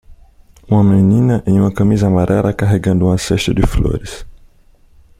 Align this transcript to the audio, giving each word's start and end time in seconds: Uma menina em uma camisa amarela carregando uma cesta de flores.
Uma 0.67 0.83
menina 0.83 1.43
em 1.45 1.59
uma 1.59 1.71
camisa 1.71 2.07
amarela 2.07 2.51
carregando 2.51 3.05
uma 3.05 3.19
cesta 3.19 3.53
de 3.53 3.61
flores. 3.67 4.25